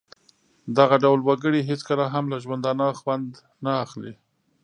[0.77, 3.29] دغه ډول وګړي هېڅکله هم له ژوندانه خوند
[3.63, 4.13] نه اخلي.